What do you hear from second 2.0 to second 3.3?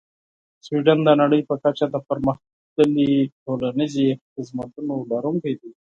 پرمختللې